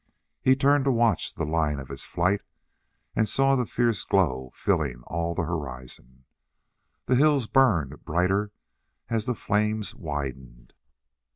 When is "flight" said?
2.07-2.41